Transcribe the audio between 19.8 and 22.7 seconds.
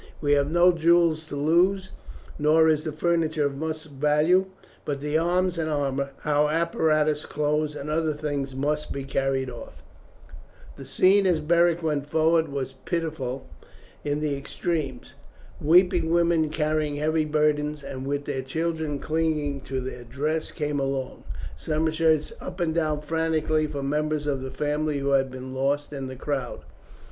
dress came along. Some searched up